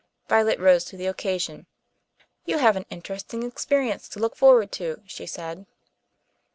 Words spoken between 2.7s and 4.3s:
an interesting experience to